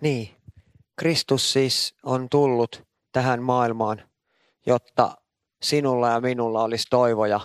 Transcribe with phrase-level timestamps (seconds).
[0.00, 0.36] Niin,
[0.96, 4.02] Kristus siis on tullut tähän maailmaan,
[4.66, 5.16] jotta
[5.62, 7.40] sinulla ja minulla olisi toivo ja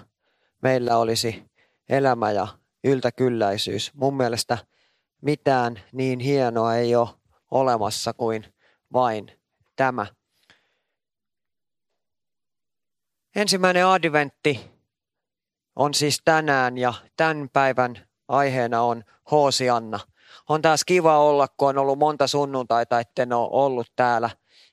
[0.62, 1.44] meillä olisi
[1.89, 2.48] elämä ja
[2.84, 3.94] yltäkylläisyys.
[3.94, 4.58] Mun mielestä
[5.22, 7.09] mitään niin hienoa ei ole
[7.52, 8.53] olemassa kuin
[8.94, 9.31] vain
[9.75, 10.05] tämä.
[13.36, 14.72] Ensimmäinen adventti
[15.75, 20.00] on siis tänään ja tämän päivän aiheena on Hoosianna.
[20.49, 24.30] On taas kiva olla, kun on ollut monta sunnuntaita, etten ole ollut täällä.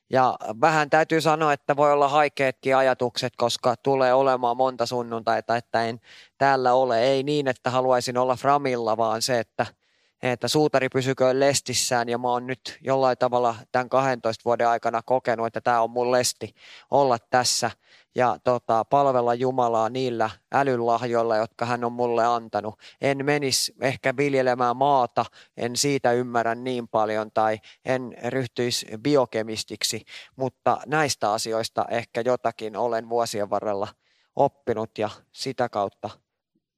[0.09, 5.85] Ja vähän täytyy sanoa, että voi olla haikeetkin ajatukset, koska tulee olemaan monta sunnuntaita, että
[5.85, 5.99] en
[6.37, 7.03] täällä ole.
[7.03, 9.65] Ei niin, että haluaisin olla Framilla, vaan se, että–
[10.21, 15.47] että suutari pysyköön lestissään ja mä oon nyt jollain tavalla tämän 12 vuoden aikana kokenut,
[15.47, 16.55] että tämä on mun lesti
[16.91, 17.71] olla tässä
[18.15, 22.79] ja tota, palvella Jumalaa niillä älylahjoilla, jotka hän on mulle antanut.
[23.01, 25.25] En menisi ehkä viljelemään maata,
[25.57, 30.05] en siitä ymmärrä niin paljon tai en ryhtyisi biokemistiksi,
[30.35, 33.87] mutta näistä asioista ehkä jotakin olen vuosien varrella
[34.35, 36.09] oppinut ja sitä kautta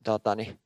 [0.04, 0.60] totani,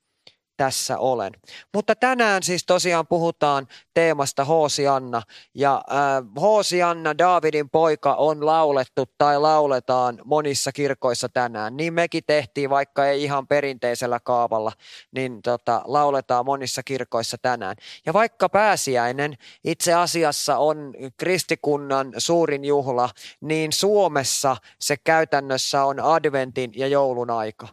[0.57, 1.33] tässä olen.
[1.73, 5.21] Mutta tänään siis tosiaan puhutaan teemasta Hoosianna.
[5.53, 11.77] Ja äh, Hoosianna, Daavidin poika, on laulettu tai lauletaan monissa kirkoissa tänään.
[11.77, 14.71] Niin mekin tehtiin, vaikka ei ihan perinteisellä kaavalla,
[15.11, 17.75] niin tota, lauletaan monissa kirkoissa tänään.
[18.05, 23.09] Ja vaikka pääsiäinen itse asiassa on kristikunnan suurin juhla,
[23.41, 27.67] niin Suomessa se käytännössä on adventin ja joulun aika.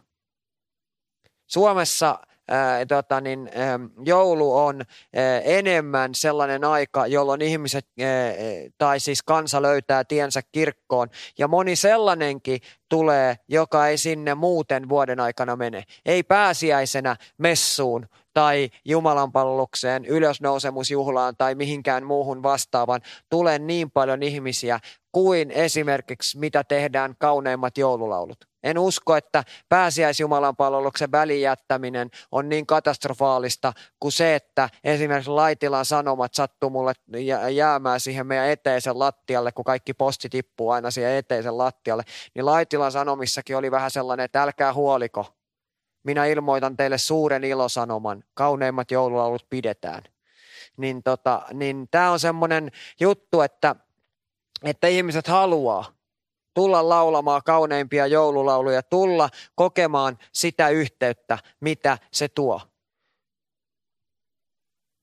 [1.47, 2.19] Suomessa
[2.49, 4.81] ää, tota, niin, ää, joulu on
[5.15, 7.87] ää, enemmän sellainen aika, jolloin ihmiset
[8.77, 11.09] tai siis kansa löytää tiensä kirkkoon.
[11.37, 12.59] Ja moni sellainenkin
[12.89, 15.83] tulee, joka ei sinne muuten vuoden aikana mene.
[16.05, 24.79] Ei pääsiäisenä messuun tai Jumalanpalvelukseen, ylösnousemusjuhlaan tai mihinkään muuhun vastaavan tule niin paljon ihmisiä
[25.11, 28.51] kuin esimerkiksi mitä tehdään kauneimmat joululaulut.
[28.63, 36.33] En usko, että pääsiäisjumalan palveluksen välijättäminen on niin katastrofaalista kuin se, että esimerkiksi Laitilan sanomat
[36.33, 36.93] sattuu mulle
[37.51, 42.03] jäämään siihen meidän eteisen lattialle, kun kaikki posti tippuu aina siihen eteisen lattialle.
[42.35, 45.40] Niin Laitilan sanomissakin oli vähän sellainen, että älkää huoliko.
[46.03, 48.23] Minä ilmoitan teille suuren ilosanoman.
[48.33, 50.03] Kauneimmat joululaulut pidetään.
[50.77, 53.75] Niin, tota, niin tämä on semmoinen juttu, että,
[54.63, 55.85] että ihmiset haluaa
[56.53, 62.61] tulla laulamaan kauneimpia joululauluja, tulla kokemaan sitä yhteyttä, mitä se tuo.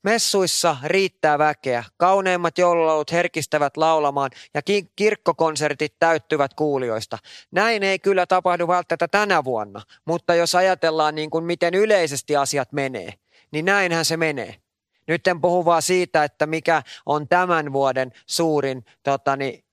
[0.02, 4.60] Messuissa riittää väkeä, kauneimmat joululaulut herkistävät laulamaan ja
[4.96, 7.18] kirkkokonsertit täyttyvät kuulijoista.
[7.50, 12.72] Näin ei kyllä tapahdu välttämättä tänä vuonna, mutta jos ajatellaan niin kuin miten yleisesti asiat
[12.72, 13.12] menee,
[13.50, 14.56] niin näinhän se menee.
[15.08, 19.64] Nyt en puhu vaan siitä, että mikä on tämän vuoden suurin totani,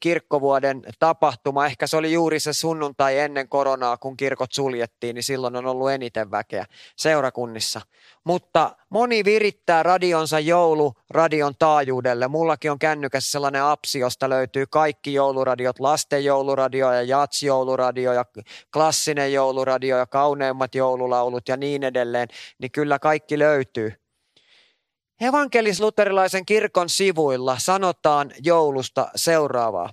[0.00, 1.66] kirkkovuoden tapahtuma.
[1.66, 5.90] Ehkä se oli juuri se sunnuntai ennen koronaa, kun kirkot suljettiin, niin silloin on ollut
[5.90, 6.64] eniten väkeä
[6.96, 7.80] seurakunnissa.
[8.24, 12.28] Mutta moni virittää radionsa jouluradion taajuudelle.
[12.28, 18.24] Mullakin on kännykässä sellainen apsi, josta löytyy kaikki jouluradiot, lasten jouluradio ja jats-jouluradio ja
[18.72, 22.28] klassinen jouluradio ja kauneimmat joululaulut ja niin edelleen.
[22.58, 24.03] Niin kyllä kaikki löytyy.
[25.20, 29.92] Evankelis-luterilaisen kirkon sivuilla sanotaan joulusta seuraavaa.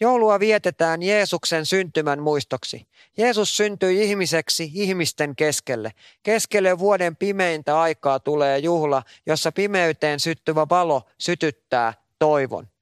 [0.00, 2.86] Joulua vietetään Jeesuksen syntymän muistoksi.
[3.16, 5.92] Jeesus syntyi ihmiseksi ihmisten keskelle.
[6.22, 12.73] Keskelle vuoden pimeintä aikaa tulee juhla, jossa pimeyteen syttyvä valo sytyttää toivon.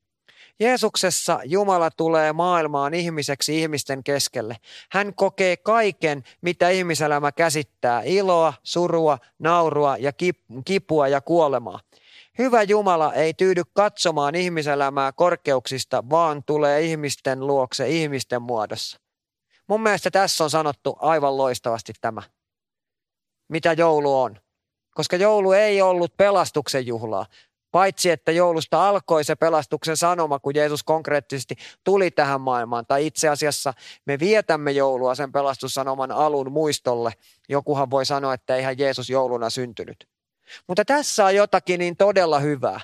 [0.62, 4.56] Jeesuksessa Jumala tulee maailmaan ihmiseksi ihmisten keskelle.
[4.90, 10.12] Hän kokee kaiken, mitä ihmiselämä käsittää, iloa, surua, naurua ja
[10.64, 11.80] kipua ja kuolemaa.
[12.38, 18.98] Hyvä Jumala ei tyydy katsomaan ihmiselämää korkeuksista, vaan tulee ihmisten luokse ihmisten muodossa.
[19.66, 22.22] Mun mielestä tässä on sanottu aivan loistavasti tämä,
[23.48, 24.40] mitä joulu on.
[24.90, 27.26] Koska joulu ei ollut pelastuksen juhlaa.
[27.72, 31.54] Paitsi, että joulusta alkoi se pelastuksen sanoma, kun Jeesus konkreettisesti
[31.84, 32.86] tuli tähän maailmaan.
[32.86, 33.74] Tai itse asiassa
[34.06, 37.12] me vietämme joulua sen pelastussanoman alun muistolle.
[37.48, 40.08] Jokuhan voi sanoa, että eihän Jeesus jouluna syntynyt.
[40.68, 42.80] Mutta tässä on jotakin niin todella hyvää.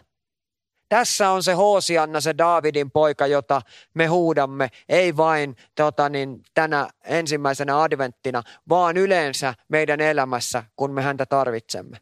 [0.89, 3.63] Tässä on se Hoosianna, se Daavidin poika, jota
[3.95, 11.03] me huudamme, ei vain tota niin, tänä ensimmäisenä adventtina, vaan yleensä meidän elämässä, kun me
[11.03, 11.97] häntä tarvitsemme.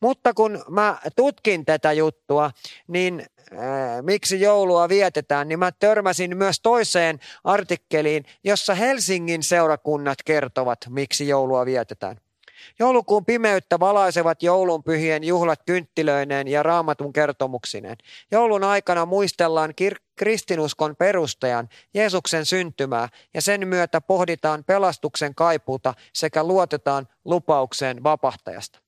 [0.00, 2.50] Mutta kun mä tutkin tätä juttua,
[2.88, 3.58] niin äh,
[4.02, 11.66] miksi joulua vietetään, niin mä törmäsin myös toiseen artikkeliin, jossa Helsingin seurakunnat kertovat, miksi joulua
[11.66, 12.16] vietetään.
[12.78, 17.96] Joulukuun pimeyttä valaisevat joulunpyhien juhlat kynttilöineen ja raamatun kertomuksineen.
[18.30, 26.44] Joulun aikana muistellaan kir- kristinuskon perustajan, Jeesuksen syntymää, ja sen myötä pohditaan pelastuksen kaipuuta sekä
[26.44, 28.87] luotetaan lupaukseen vapahtajasta.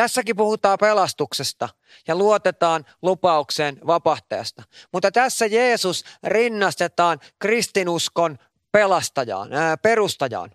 [0.00, 1.68] Tässäkin puhutaan pelastuksesta
[2.08, 4.62] ja luotetaan lupaukseen vapahtajasta.
[4.92, 8.38] Mutta tässä Jeesus rinnastetaan kristinuskon
[8.72, 10.50] pelastajaan, ää, perustajaan.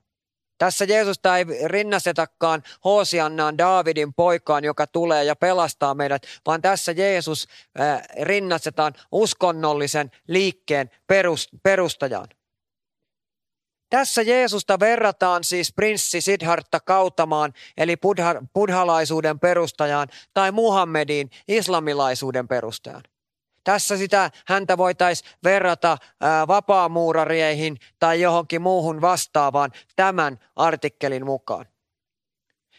[0.57, 7.47] Tässä Jeesusta ei rinnastetakaan Hoosiannaan Daavidin poikaan, joka tulee ja pelastaa meidät, vaan tässä Jeesus
[8.21, 10.89] rinnastetaan uskonnollisen liikkeen
[11.63, 12.27] perustajaan.
[13.89, 23.03] Tässä Jeesusta verrataan siis prinssi Siddhartha Kautamaan, eli buddha, buddhalaisuuden perustajaan, tai Muhammedin, islamilaisuuden perustajaan.
[23.63, 31.65] Tässä sitä häntä voitaisiin verrata ää, vapaamuurareihin tai johonkin muuhun vastaavaan tämän artikkelin mukaan.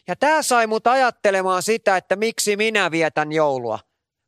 [0.09, 3.79] Ja tämä sai mut ajattelemaan sitä, että miksi minä vietän joulua.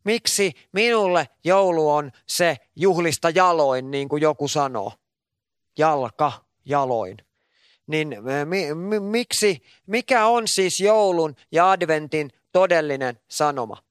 [0.04, 4.92] Miksi minulle joulu on se juhlista jaloin, niin kuin joku sanoo.
[5.78, 6.32] Jalka,
[6.68, 7.16] jaloin.
[7.86, 13.82] Niin mi, mi, miksi, mikä on siis joulun ja adventin todellinen sanoma?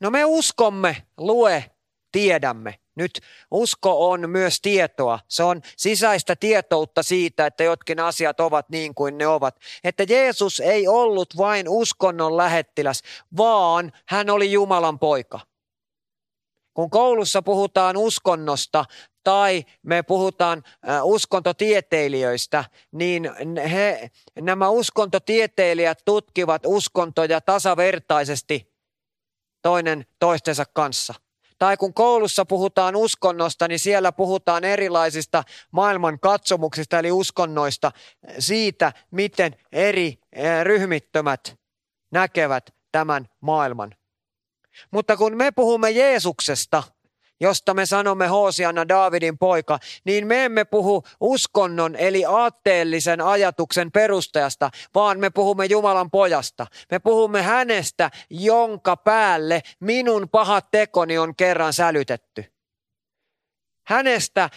[0.00, 1.70] No me uskomme, lue,
[2.12, 2.74] tiedämme.
[2.94, 3.20] Nyt
[3.50, 5.18] usko on myös tietoa.
[5.28, 9.56] Se on sisäistä tietoutta siitä, että jotkin asiat ovat niin kuin ne ovat.
[9.84, 13.02] Että Jeesus ei ollut vain uskonnon lähettiläs,
[13.36, 15.40] vaan hän oli Jumalan poika.
[16.78, 18.84] Kun koulussa puhutaan uskonnosta
[19.24, 20.62] tai me puhutaan
[21.02, 24.10] uskontotieteilijöistä, niin he,
[24.40, 28.72] nämä uskontotieteilijät tutkivat uskontoja tasavertaisesti
[29.62, 31.14] toinen toistensa kanssa.
[31.58, 37.92] Tai kun koulussa puhutaan uskonnosta, niin siellä puhutaan erilaisista maailman katsomuksista eli uskonnoista
[38.38, 41.58] siitä, miten eri eh, ryhmittymät
[42.10, 43.97] näkevät tämän maailman.
[44.90, 46.82] Mutta kun me puhumme Jeesuksesta–
[47.40, 54.70] josta me sanomme Hoosianna Daavidin poika, niin me emme puhu uskonnon eli aatteellisen ajatuksen perustajasta,
[54.94, 56.66] vaan me puhumme Jumalan pojasta.
[56.90, 62.44] Me puhumme hänestä, jonka päälle minun pahat tekoni on kerran sälytetty
[63.88, 64.50] hänestä,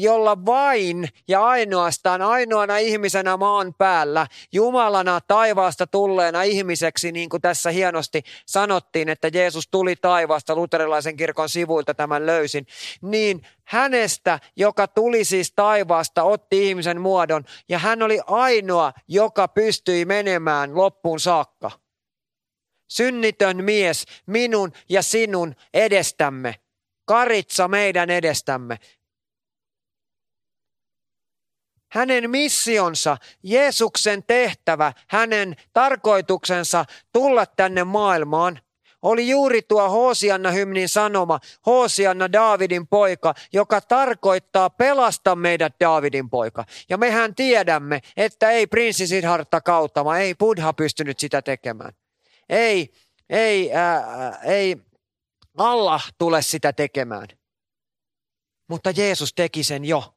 [0.00, 7.70] jolla vain ja ainoastaan ainoana ihmisenä maan päällä, Jumalana taivaasta tulleena ihmiseksi, niin kuin tässä
[7.70, 12.66] hienosti sanottiin, että Jeesus tuli taivaasta, luterilaisen kirkon sivuilta tämän löysin,
[13.02, 20.04] niin hänestä, joka tuli siis taivaasta, otti ihmisen muodon ja hän oli ainoa, joka pystyi
[20.04, 21.70] menemään loppuun saakka.
[22.88, 26.54] Synnitön mies minun ja sinun edestämme
[27.06, 28.78] karitsa meidän edestämme.
[31.92, 38.60] Hänen missionsa, Jeesuksen tehtävä, hänen tarkoituksensa tulla tänne maailmaan
[39.02, 46.64] oli juuri tuo Hoosianna hymnin sanoma, Hoosianna Daavidin poika, joka tarkoittaa pelasta meidät Daavidin poika.
[46.88, 51.92] Ja mehän tiedämme, että ei prinssi Siddhartha Kautama, ei Buddha pystynyt sitä tekemään.
[52.48, 52.92] Ei,
[53.30, 54.76] ei, ää, ei
[55.56, 57.28] Allah tule sitä tekemään.
[58.68, 60.14] Mutta Jeesus teki sen jo.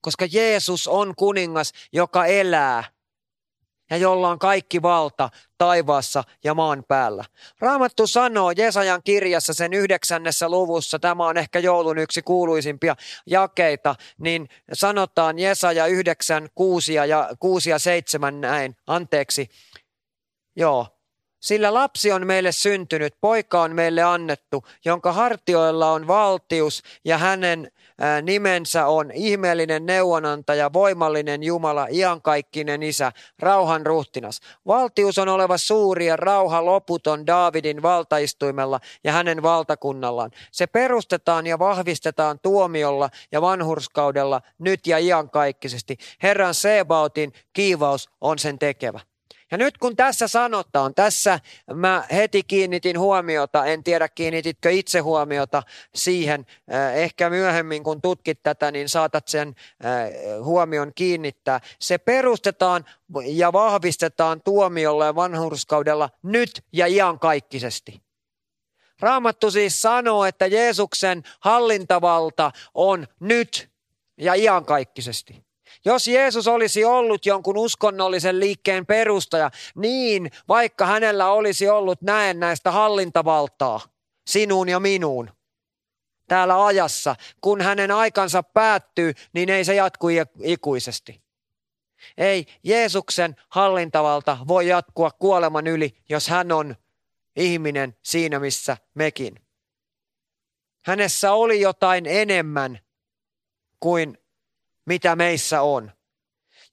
[0.00, 2.84] Koska Jeesus on kuningas, joka elää
[3.92, 7.24] ja jolla on kaikki valta taivaassa ja maan päällä.
[7.60, 14.48] Raamattu sanoo Jesajan kirjassa sen yhdeksännessä luvussa, tämä on ehkä joulun yksi kuuluisimpia jakeita, niin
[14.72, 19.48] sanotaan Jesaja 9, 6 ja, 6 ja 7 näin, anteeksi.
[20.56, 21.01] Joo,
[21.42, 27.70] sillä lapsi on meille syntynyt, poika on meille annettu, jonka hartioilla on valtius ja hänen
[28.22, 34.40] nimensä on ihmeellinen neuvonantaja, voimallinen Jumala, iankaikkinen isä, rauhan ruhtinas.
[34.66, 40.30] Valtius on oleva suuri ja rauha loputon Daavidin valtaistuimella ja hänen valtakunnallaan.
[40.52, 45.96] Se perustetaan ja vahvistetaan tuomiolla ja vanhurskaudella nyt ja iankaikkisesti.
[46.22, 49.00] Herran Sebautin kiivaus on sen tekevä.
[49.52, 51.40] Ja nyt kun tässä sanotaan, tässä
[51.74, 55.62] mä heti kiinnitin huomiota, en tiedä kiinnititkö itse huomiota
[55.94, 60.10] siihen, äh, ehkä myöhemmin kun tutkit tätä, niin saatat sen äh,
[60.44, 61.60] huomion kiinnittää.
[61.80, 62.84] Se perustetaan
[63.24, 68.02] ja vahvistetaan tuomiolla ja vanhurskaudella nyt ja iankaikkisesti.
[69.00, 73.70] Raamattu siis sanoo, että Jeesuksen hallintavalta on nyt
[74.16, 75.51] ja iankaikkisesti.
[75.84, 83.80] Jos Jeesus olisi ollut jonkun uskonnollisen liikkeen perustaja, niin vaikka hänellä olisi ollut näennäistä hallintavaltaa
[84.26, 85.30] sinuun ja minuun
[86.28, 90.06] täällä ajassa, kun hänen aikansa päättyy, niin ei se jatku
[90.42, 91.22] ikuisesti.
[92.18, 96.76] Ei, Jeesuksen hallintavalta voi jatkua kuoleman yli, jos hän on
[97.36, 99.34] ihminen siinä, missä mekin.
[100.84, 102.78] Hänessä oli jotain enemmän
[103.80, 104.18] kuin
[104.86, 105.92] mitä meissä on.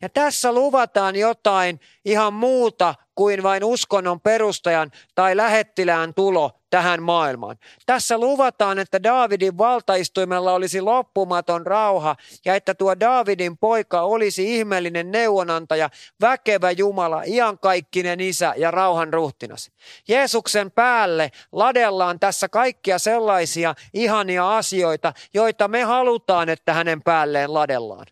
[0.02, 7.58] Ja tässä luvataan jotain ihan muuta kuin vain uskonnon perustajan tai lähettilään tulo tähän maailmaan.
[7.86, 15.12] Tässä luvataan, että Daavidin valtaistuimella olisi loppumaton rauha ja että tuo Daavidin poika olisi ihmeellinen
[15.12, 15.90] neuvonantaja,
[16.22, 19.72] väkevä Jumala, iankaikkinen isä ja rauhan ruhtinas.
[20.08, 28.06] Jeesuksen päälle ladellaan tässä kaikkia sellaisia ihania asioita, joita me halutaan, että hänen päälleen ladellaan.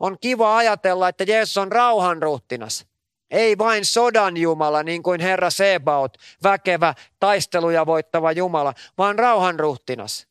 [0.00, 2.86] On kiva ajatella, että Jeesus on rauhanruhtinas.
[3.30, 10.28] Ei vain sodan Jumala, niin kuin Herra Sebaot, väkevä, taisteluja voittava Jumala, vaan rauhanruhtinas.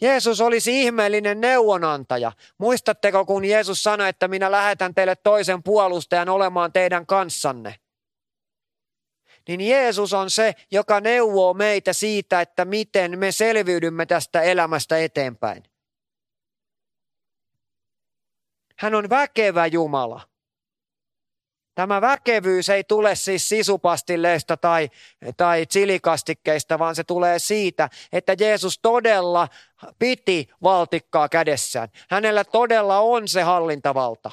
[0.00, 2.32] Jeesus olisi ihmeellinen neuvonantaja.
[2.58, 7.74] Muistatteko, kun Jeesus sanoi, että minä lähetän teille toisen puolustajan olemaan teidän kanssanne?
[9.48, 15.62] Niin Jeesus on se, joka neuvoo meitä siitä, että miten me selviydymme tästä elämästä eteenpäin.
[18.78, 20.33] Hän on väkevä Jumala.
[21.74, 24.90] Tämä väkevyys ei tule siis sisupastilleista tai,
[25.36, 29.48] tai chilikastikkeista, vaan se tulee siitä, että Jeesus todella
[29.98, 31.88] piti valtikkaa kädessään.
[32.10, 34.30] Hänellä todella on se hallintavalta.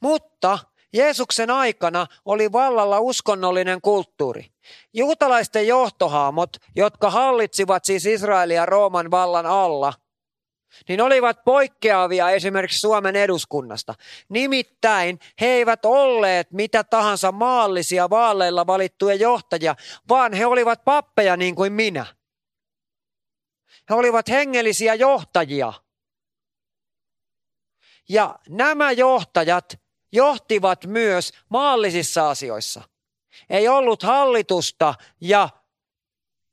[0.00, 0.58] Mutta
[0.92, 4.46] Jeesuksen aikana oli vallalla uskonnollinen kulttuuri.
[4.92, 9.92] Juutalaisten johtohaamot, jotka hallitsivat siis Israelia Rooman vallan alla,
[10.88, 13.94] niin olivat poikkeavia esimerkiksi Suomen eduskunnasta.
[14.28, 19.76] Nimittäin he eivät olleet mitä tahansa maallisia vaaleilla valittuja johtajia,
[20.08, 22.06] vaan he olivat pappeja niin kuin minä.
[23.90, 25.72] He olivat hengellisiä johtajia.
[28.08, 29.78] Ja nämä johtajat
[30.12, 32.82] johtivat myös maallisissa asioissa.
[33.50, 35.48] Ei ollut hallitusta ja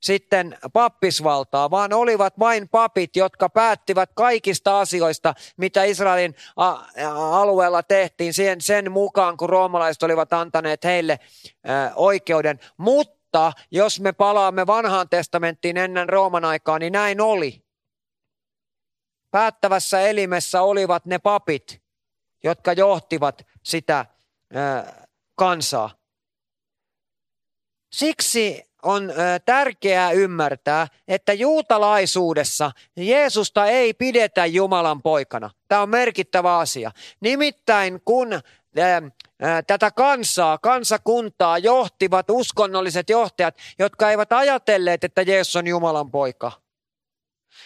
[0.00, 6.34] sitten pappisvaltaa, vaan olivat vain papit, jotka päättivät kaikista asioista, mitä Israelin
[7.32, 11.18] alueella tehtiin sen, sen mukaan, kun roomalaiset olivat antaneet heille
[11.94, 12.60] oikeuden.
[12.76, 17.64] Mutta jos me palaamme vanhaan testamenttiin ennen Rooman aikaa, niin näin oli.
[19.30, 21.82] Päättävässä elimessä olivat ne papit,
[22.44, 24.06] jotka johtivat sitä
[25.34, 25.90] kansaa.
[27.92, 29.12] Siksi on
[29.44, 35.50] tärkeää ymmärtää, että juutalaisuudessa Jeesusta ei pidetä Jumalan poikana.
[35.68, 36.90] Tämä on merkittävä asia.
[37.20, 38.40] Nimittäin kun
[39.66, 46.52] tätä kansaa, kansakuntaa johtivat uskonnolliset johtajat, jotka eivät ajatelleet, että Jeesus on Jumalan poika,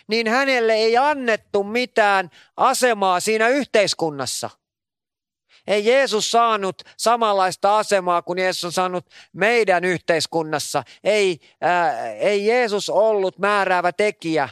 [0.09, 4.51] niin hänelle ei annettu mitään asemaa siinä yhteiskunnassa–
[5.67, 10.85] ei Jeesus saanut samanlaista asemaa kuin Jeesus on saanut meidän yhteiskunnassa.
[11.05, 14.49] Ei, ää, ei Jeesus ollut määräävä tekijä.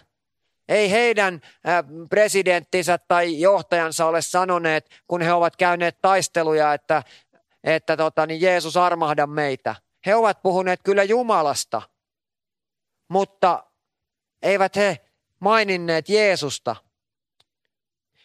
[0.68, 7.02] Ei heidän ää, presidenttinsä tai johtajansa ole sanoneet, kun he ovat käyneet taisteluja, että,
[7.64, 9.74] että tota, niin Jeesus armahda meitä.
[10.06, 11.82] He ovat puhuneet kyllä Jumalasta,
[13.08, 13.64] mutta
[14.42, 15.00] eivät he
[15.40, 16.76] maininneet Jeesusta.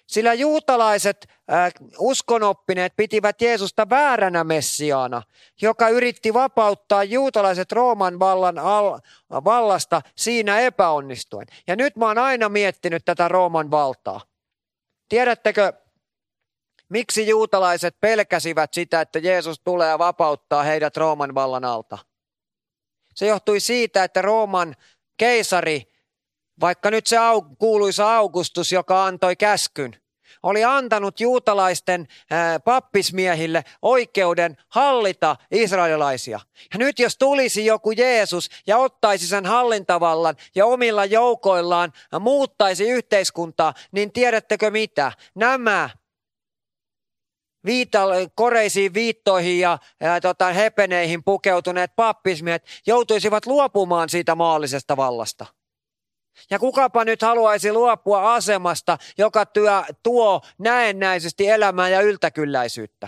[0.07, 5.21] Sillä juutalaiset äh, uskonoppineet pitivät Jeesusta vääränä messiaana,
[5.61, 8.99] joka yritti vapauttaa juutalaiset Rooman vallan al-
[9.29, 11.47] vallasta siinä epäonnistuen.
[11.67, 14.21] Ja nyt mä oon aina miettinyt tätä Rooman valtaa.
[15.09, 15.73] Tiedättekö,
[16.89, 21.97] miksi juutalaiset pelkäsivät sitä, että Jeesus tulee vapauttaa heidät Rooman vallan alta?
[23.15, 24.75] Se johtui siitä, että Rooman
[25.17, 25.96] keisari
[26.59, 29.95] vaikka nyt se au, kuuluisa Augustus, joka antoi käskyn,
[30.43, 36.39] oli antanut juutalaisten ää, pappismiehille oikeuden hallita israelilaisia.
[36.73, 43.73] Ja nyt jos tulisi joku Jeesus ja ottaisi sen hallintavallan ja omilla joukoillaan muuttaisi yhteiskuntaa,
[43.91, 45.11] niin tiedättekö mitä?
[45.35, 45.89] Nämä
[47.65, 47.99] viita,
[48.35, 55.45] koreisiin viittoihin ja, ja tota, hepeneihin pukeutuneet pappismiehet joutuisivat luopumaan siitä maallisesta vallasta.
[56.49, 63.07] Ja kukapa nyt haluaisi luopua asemasta, joka työ, tuo näennäisesti elämää ja yltäkylläisyyttä.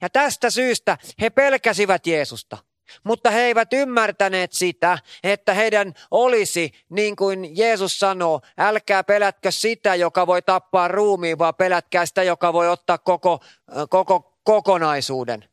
[0.00, 2.58] Ja tästä syystä he pelkäsivät Jeesusta.
[3.04, 9.94] Mutta he eivät ymmärtäneet sitä, että heidän olisi, niin kuin Jeesus sanoo, älkää pelätkö sitä,
[9.94, 13.40] joka voi tappaa ruumiin, vaan pelätkää sitä, joka voi ottaa koko,
[13.88, 15.44] koko kokonaisuuden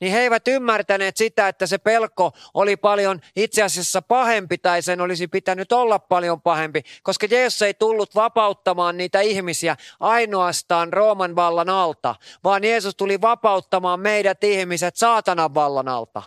[0.00, 5.00] niin he eivät ymmärtäneet sitä, että se pelko oli paljon itse asiassa pahempi tai sen
[5.00, 11.68] olisi pitänyt olla paljon pahempi, koska Jeesus ei tullut vapauttamaan niitä ihmisiä ainoastaan Rooman vallan
[11.68, 12.14] alta,
[12.44, 16.22] vaan Jeesus tuli vapauttamaan meidät ihmiset saatanan vallan alta.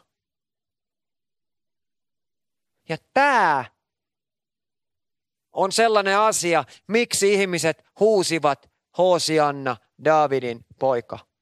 [2.90, 3.66] Ja tämä
[5.54, 11.33] on sellainen asia, miksi ihmiset huusivat Hosianna, Davidin poika.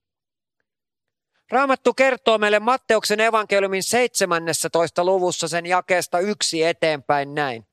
[1.51, 5.05] Raamattu kertoo meille Matteuksen evankeliumin 17.
[5.05, 7.65] luvussa sen jakeesta yksi eteenpäin näin.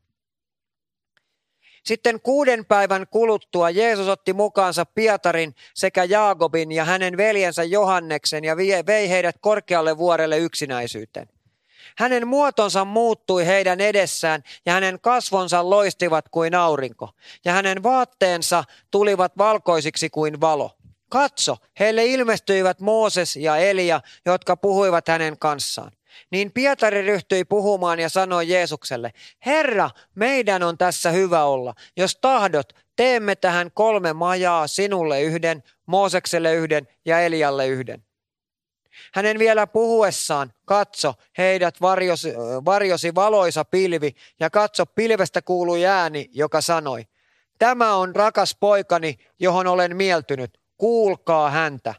[1.85, 8.57] Sitten kuuden päivän kuluttua Jeesus otti mukaansa Pietarin sekä Jaakobin ja hänen veljensä Johanneksen ja
[8.87, 11.29] vei heidät korkealle vuorelle yksinäisyyteen.
[11.99, 17.11] Hänen muotonsa muuttui heidän edessään ja hänen kasvonsa loistivat kuin aurinko
[17.45, 20.78] ja hänen vaatteensa tulivat valkoisiksi kuin valo.
[21.09, 25.93] Katso, heille ilmestyivät Mooses ja Elia, jotka puhuivat hänen kanssaan.
[26.31, 29.13] Niin Pietari ryhtyi puhumaan ja sanoi Jeesukselle,
[29.47, 31.75] Herra, meidän on tässä hyvä olla.
[31.97, 38.05] Jos tahdot, teemme tähän kolme majaa, sinulle yhden, Moosekselle yhden ja Elialle yhden.
[39.15, 42.35] Hänen vielä puhuessaan, katso, heidät varjosi,
[42.65, 47.07] varjosi valoisa pilvi ja katso, pilvestä kuului ääni, joka sanoi,
[47.59, 51.95] tämä on rakas poikani, johon olen mieltynyt, kuulkaa häntä.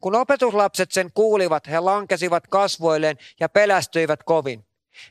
[0.00, 4.66] Kun opetuslapset sen kuulivat, he lankesivat kasvoilleen ja pelästyivät kovin.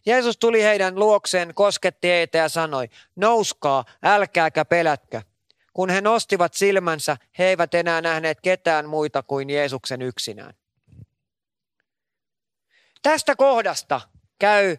[0.05, 5.22] Jeesus tuli heidän luokseen, kosketti heitä ja sanoi, nouskaa, älkääkä pelätkö.
[5.74, 10.54] Kun he nostivat silmänsä, he eivät enää nähneet ketään muita kuin Jeesuksen yksinään.
[13.01, 14.01] Tästä kohdasta
[14.39, 14.78] käy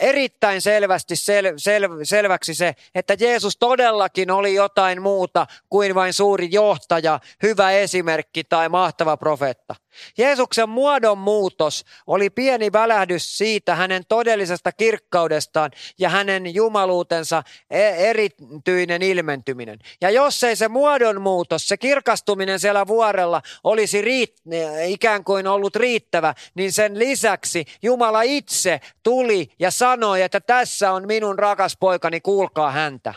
[0.00, 6.48] erittäin selvästi sel, sel, selväksi se, että Jeesus todellakin oli jotain muuta kuin vain suuri
[6.50, 9.74] johtaja, hyvä esimerkki tai mahtava profeetta.
[10.18, 19.02] Jeesuksen muodon muutos oli pieni välähdys siitä hänen todellisesta kirkkaudestaan ja hänen jumaluutensa e- erityinen
[19.02, 19.78] ilmentyminen.
[20.00, 24.40] Ja jos ei se muodon muutos, se kirkastuminen siellä vuorella olisi riitt-
[24.86, 31.06] ikään kuin ollut riittävä, niin sen lisäksi Jumala itse tuli ja sanoi, että tässä on
[31.06, 33.14] minun rakas poikani, kuulkaa häntä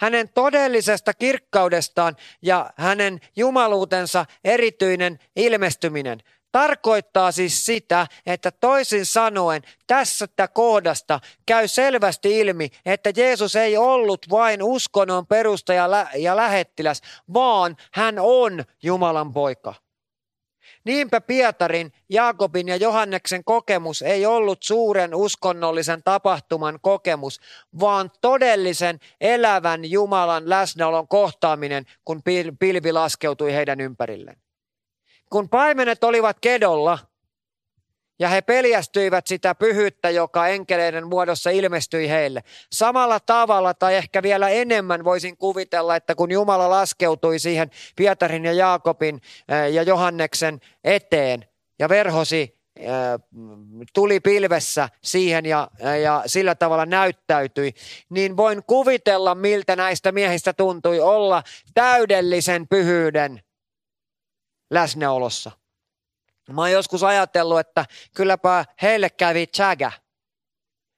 [0.00, 6.18] hänen todellisesta kirkkaudestaan ja hänen jumaluutensa erityinen ilmestyminen.
[6.52, 14.26] Tarkoittaa siis sitä, että toisin sanoen tässä kohdasta käy selvästi ilmi, että Jeesus ei ollut
[14.30, 17.00] vain uskonnon perustaja ja lähettiläs,
[17.34, 19.74] vaan hän on Jumalan poika.
[20.84, 27.40] Niinpä Pietarin, Jaakobin ja Johanneksen kokemus ei ollut suuren uskonnollisen tapahtuman kokemus,
[27.80, 32.22] vaan todellisen elävän Jumalan läsnäolon kohtaaminen, kun
[32.58, 34.36] pilvi laskeutui heidän ympärilleen.
[35.30, 36.98] Kun paimenet olivat kedolla,
[38.20, 42.42] ja he peljästyivät sitä pyhyyttä, joka enkeleiden muodossa ilmestyi heille.
[42.72, 48.52] Samalla tavalla tai ehkä vielä enemmän voisin kuvitella, että kun Jumala laskeutui siihen Pietarin ja
[48.52, 49.20] Jaakobin
[49.72, 51.44] ja Johanneksen eteen
[51.78, 52.60] ja verhosi
[53.94, 55.70] tuli pilvessä siihen ja,
[56.02, 57.72] ja sillä tavalla näyttäytyi,
[58.10, 61.42] niin voin kuvitella, miltä näistä miehistä tuntui olla
[61.74, 63.42] täydellisen pyhyyden
[64.70, 65.59] läsnäolossa.
[66.52, 67.84] Mä oon joskus ajatellut, että
[68.14, 69.92] kylläpä heille kävi tsägä.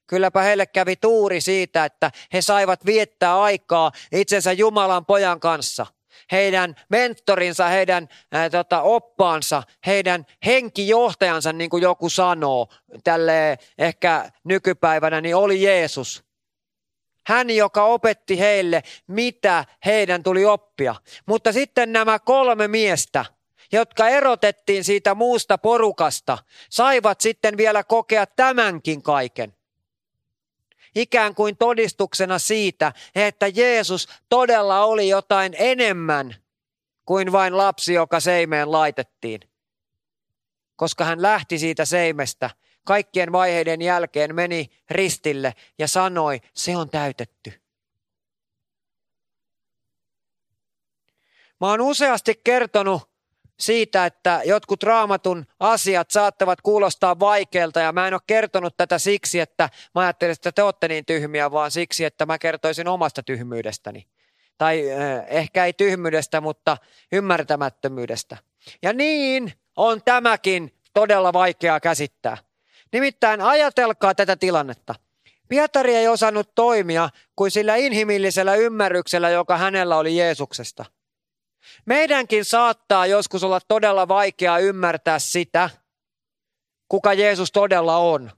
[0.07, 5.87] Kylläpä heille kävi tuuri siitä, että he saivat viettää aikaa itsensä Jumalan pojan kanssa.
[6.33, 12.69] Heidän mentorinsa, heidän ää, tota, oppaansa, heidän henkijohtajansa, niin kuin joku sanoo,
[13.05, 16.25] tälle ehkä nykypäivänä, niin oli Jeesus.
[17.27, 20.95] Hän, joka opetti heille, mitä heidän tuli oppia.
[21.27, 23.25] Mutta sitten nämä kolme miestä–
[23.73, 26.39] jotka erotettiin siitä muusta porukasta,
[26.71, 29.55] saivat sitten vielä kokea tämänkin kaiken.
[30.95, 36.35] Ikään kuin todistuksena siitä, että Jeesus todella oli jotain enemmän
[37.07, 39.41] kuin vain lapsi, joka seimeen laitettiin.
[40.77, 42.51] Koska hän lähti siitä seimestä
[42.85, 47.53] kaikkien vaiheiden jälkeen, meni ristille ja sanoi, se on täytetty.
[51.61, 53.12] Mä oon useasti kertonut
[53.61, 59.41] siitä, että jotkut raamatun asiat saattavat kuulostaa vaikealta ja mä en ole kertonut tätä siksi,
[59.41, 64.07] että mä ajattelin, että te olette niin tyhmiä, vaan siksi, että mä kertoisin omasta tyhmyydestäni.
[64.59, 66.77] Tai eh, ehkä ei tyhmyydestä, mutta
[67.13, 68.37] ymmärtämättömyydestä.
[68.83, 72.37] Ja niin on tämäkin todella vaikeaa käsittää.
[72.93, 74.95] Nimittäin ajatelkaa tätä tilannetta.
[75.49, 80.85] Pietari ei osannut toimia kuin sillä inhimillisellä ymmärryksellä, joka hänellä oli Jeesuksesta.
[81.87, 85.71] Meidänkin saattaa joskus olla todella vaikeaa ymmärtää sitä,
[86.89, 88.31] kuka Jeesus todella on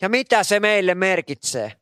[0.00, 1.72] ja mitä se meille merkitsee.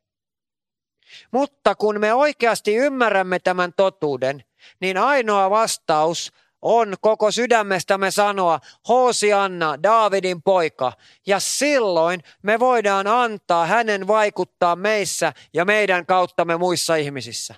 [1.30, 4.44] Mutta kun me oikeasti ymmärrämme tämän totuuden,
[4.80, 10.92] niin ainoa vastaus on koko sydämestämme sanoa, Hosianna, Daavidin poika.
[11.26, 17.54] Ja silloin me voidaan antaa hänen vaikuttaa meissä ja meidän kauttamme muissa ihmisissä.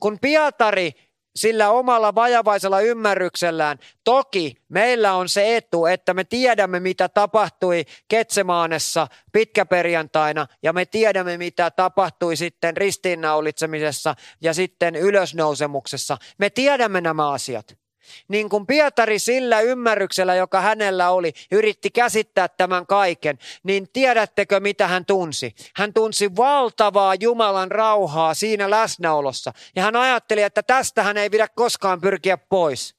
[0.00, 0.92] Kun Pietari
[1.36, 3.78] sillä omalla vajavaisella ymmärryksellään.
[4.04, 11.38] Toki meillä on se etu, että me tiedämme, mitä tapahtui Ketsemaanessa pitkäperjantaina ja me tiedämme,
[11.38, 16.18] mitä tapahtui sitten ristiinnaulitsemisessa ja sitten ylösnousemuksessa.
[16.38, 17.81] Me tiedämme nämä asiat.
[18.28, 24.88] Niin kuin Pietari sillä ymmärryksellä, joka hänellä oli, yritti käsittää tämän kaiken, niin tiedättekö mitä
[24.88, 25.54] hän tunsi?
[25.76, 29.52] Hän tunsi valtavaa Jumalan rauhaa siinä läsnäolossa.
[29.76, 32.96] Ja hän ajatteli, että tästä hän ei pidä koskaan pyrkiä pois.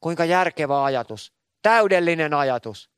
[0.00, 1.32] Kuinka järkevä ajatus.
[1.62, 2.90] Täydellinen ajatus.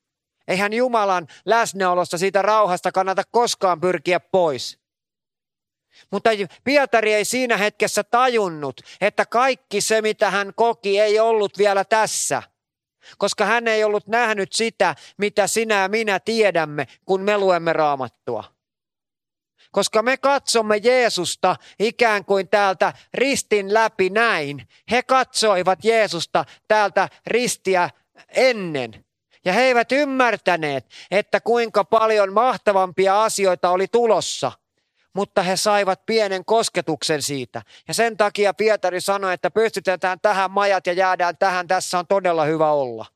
[0.48, 4.83] Eihän Jumalan läsnäolosta siitä rauhasta kannata koskaan pyrkiä pois.
[6.10, 6.30] Mutta
[6.64, 12.42] Pietari ei siinä hetkessä tajunnut, että kaikki se, mitä hän koki, ei ollut vielä tässä.
[13.18, 18.44] Koska hän ei ollut nähnyt sitä, mitä sinä ja minä tiedämme, kun me luemme raamattua.
[19.70, 24.68] Koska me katsomme Jeesusta ikään kuin täältä ristin läpi näin.
[24.90, 27.90] He katsoivat Jeesusta täältä ristiä
[28.28, 29.04] ennen.
[29.44, 34.52] Ja he eivät ymmärtäneet, että kuinka paljon mahtavampia asioita oli tulossa–
[35.14, 37.62] mutta he saivat pienen kosketuksen siitä.
[37.88, 42.44] Ja sen takia Pietari sanoi, että pystytetään tähän majat ja jäädään tähän, tässä on todella
[42.44, 43.06] hyvä olla.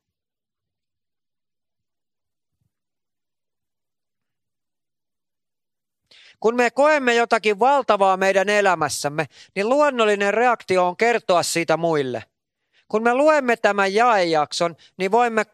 [6.40, 12.24] Kun me koemme jotakin valtavaa meidän elämässämme, niin luonnollinen reaktio on kertoa siitä muille.
[12.88, 15.46] Kun me luemme tämän jaejakson, niin voimme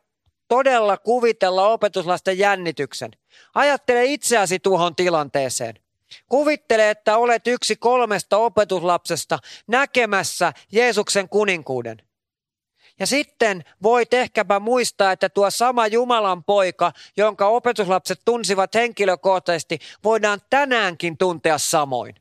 [0.48, 3.10] todella kuvitella opetuslasten jännityksen.
[3.54, 5.83] Ajattele itseäsi tuohon tilanteeseen.
[6.28, 12.02] Kuvittele, että olet yksi kolmesta opetuslapsesta näkemässä Jeesuksen kuninkuuden.
[13.00, 20.40] Ja sitten voit ehkäpä muistaa, että tuo sama Jumalan poika, jonka opetuslapset tunsivat henkilökohtaisesti, voidaan
[20.50, 22.14] tänäänkin tuntea samoin.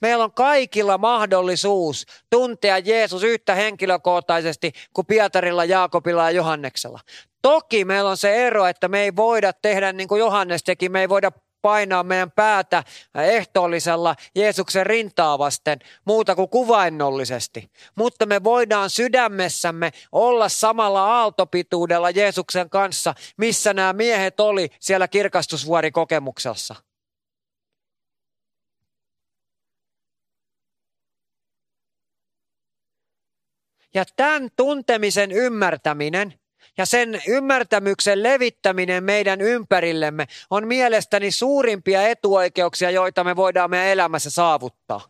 [0.00, 7.00] Meillä on kaikilla mahdollisuus tuntea Jeesus yhtä henkilökohtaisesti kuin Pietarilla, Jaakobilla ja Johanneksella.
[7.42, 11.00] Toki meillä on se ero, että me ei voida tehdä niin kuin Johannes teki, me
[11.00, 17.70] ei voida painaa meidän päätä ehtoollisella Jeesuksen rintaa vasten muuta kuin kuvainnollisesti.
[17.94, 26.74] Mutta me voidaan sydämessämme olla samalla aaltopituudella Jeesuksen kanssa, missä nämä miehet oli siellä kirkastusvuorikokemuksessa.
[33.94, 36.41] Ja tämän tuntemisen ymmärtäminen
[36.78, 44.30] ja sen ymmärtämyksen levittäminen meidän ympärillemme on mielestäni suurimpia etuoikeuksia, joita me voidaan meidän elämässä
[44.30, 45.00] saavuttaa.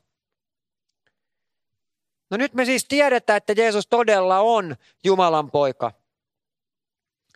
[2.30, 5.92] No nyt me siis tiedetään, että Jeesus todella on Jumalan poika.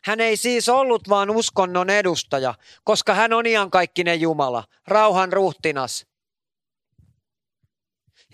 [0.04, 6.06] Hän ei siis ollut vaan uskonnon edustaja, koska hän on iankaikkinen Jumala, rauhan ruhtinas,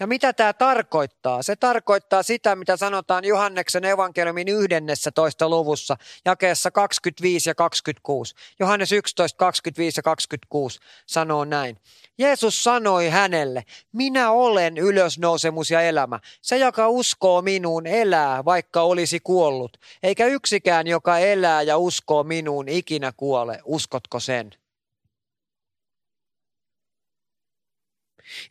[0.03, 1.43] ja mitä tämä tarkoittaa?
[1.43, 5.49] Se tarkoittaa sitä, mitä sanotaan Johanneksen evankeliumin 11.
[5.49, 8.35] luvussa, jakeessa 25 ja 26.
[8.61, 11.79] Johannes 11, 25 ja 26 sanoo näin.
[12.19, 16.21] Jeesus sanoi hänelle, minä olen ylösnousemus ja elämä.
[16.41, 19.77] Se, joka uskoo minuun, elää, vaikka olisi kuollut.
[20.03, 23.61] Eikä yksikään, joka elää ja uskoo minuun, ikinä kuole.
[23.65, 24.62] Uskotko sen?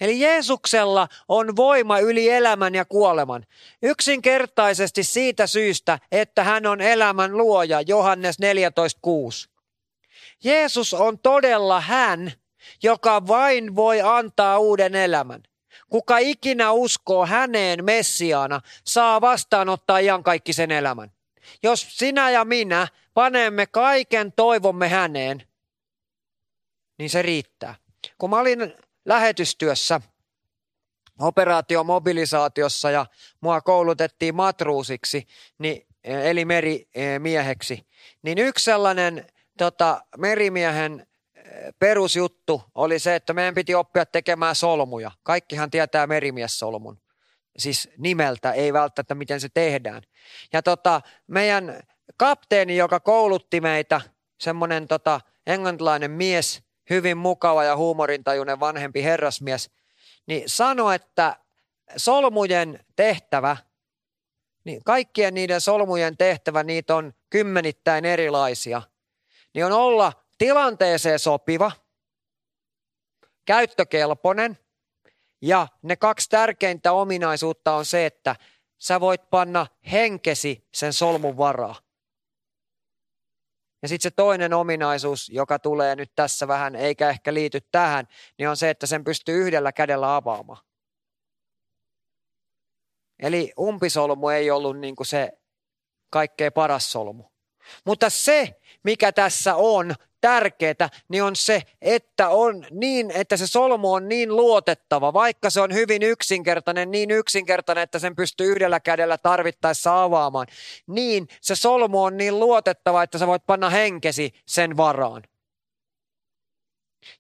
[0.02, 3.46] Eli Jeesuksella on voima yli elämän ja kuoleman.
[3.82, 9.52] Yksinkertaisesti siitä syystä, että hän on elämän luoja, Johannes 14.6.
[10.44, 12.32] Jeesus on todella hän,
[12.84, 15.44] joka vain voi antaa uuden elämän.
[15.90, 21.12] Kuka ikinä uskoo häneen Messiaana, saa vastaanottaa iankaikkisen elämän.
[21.64, 25.48] Jos sinä ja minä panemme kaiken toivomme häneen,
[26.98, 27.76] niin se riittää.
[28.18, 28.74] Kun mä olin
[29.06, 30.02] lähetystyössä
[31.20, 33.06] operaatiomobilisaatiossa ja
[33.42, 37.88] mua koulutettiin matruusiksi, niin, eli merimieheksi.
[38.22, 41.08] Niin yksi sellainen tota, merimiehen
[41.80, 45.12] perusjuttu oli se, että meidän piti oppia tekemään solmuja.
[45.24, 47.02] Kaikkihan tietää merimiessolmun.
[47.58, 50.02] Siis nimeltä, ei välttämättä miten se tehdään.
[50.54, 51.80] Ja tota, meidän
[52.18, 54.02] kapteeni, joka koulutti meitä,
[54.40, 59.70] semmoinen tota, englantilainen mies, hyvin mukava ja huumorintajuinen vanhempi herrasmies,
[60.26, 61.36] niin sanoi, että
[61.98, 63.58] solmujen tehtävä,
[64.64, 68.82] niin kaikkien niiden solmujen tehtävä, niitä on kymmenittäin erilaisia,
[69.54, 71.72] niin on olla tilanteeseen sopiva,
[73.46, 74.58] käyttökelpoinen
[75.42, 78.36] ja ne kaksi tärkeintä ominaisuutta on se, että
[78.78, 81.76] sä voit panna henkesi sen solmun varaa.
[83.82, 88.50] Ja sitten se toinen ominaisuus, joka tulee nyt tässä vähän, eikä ehkä liity tähän, niin
[88.50, 90.64] on se, että sen pystyy yhdellä kädellä avaamaan.
[93.20, 95.32] Eli umpisolmu ei ollut niin kuin se
[96.10, 97.24] kaikkein paras solmu.
[97.86, 103.94] Mutta se, mikä tässä on tärkeää, niin on se, että on niin, että se solmu
[103.94, 109.18] on niin luotettava, vaikka se on hyvin yksinkertainen, niin yksinkertainen, että sen pystyy yhdellä kädellä
[109.18, 110.48] tarvittaessa avaamaan.
[110.88, 115.24] Niin se solmu on niin luotettava, että sä voit panna henkesi sen varaan.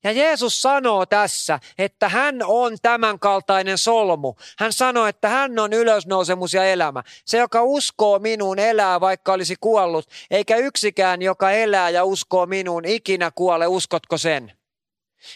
[0.03, 4.35] Ja Jeesus sanoo tässä, että hän on tämän kaltainen solmu.
[4.57, 7.03] Hän sanoo, että hän on ylösnousemus ja elämä.
[7.25, 12.85] Se, joka uskoo minuun, elää vaikka olisi kuollut, eikä yksikään, joka elää ja uskoo minuun,
[12.85, 13.67] ikinä kuole.
[13.67, 14.51] Uskotko sen?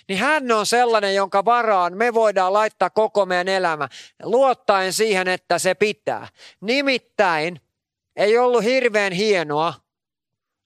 [0.08, 3.90] Niin hän on sellainen, jonka varaan me voidaan laittaa koko meidän elämä,
[4.24, 6.28] luottaen siihen, että se pitää.
[6.62, 7.62] Nimittäin
[8.16, 9.74] ei ollut hirveän hienoa,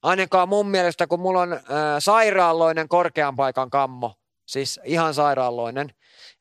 [0.04, 1.62] Ainakaan mun mielestä, kun mulla on äh,
[2.00, 5.90] sairaaloinen korkean paikan kammo, siis ihan sairaaloinen,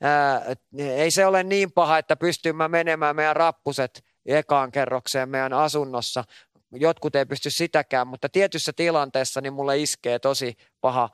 [0.05, 5.53] äh, ei se ole niin paha, että pystyn mä menemään meidän rappuset ekaan kerrokseen meidän
[5.53, 6.25] asunnossa.
[6.73, 11.09] Jotkut ei pysty sitäkään, mutta tietyssä tilanteessa niin mulle iskee tosi paha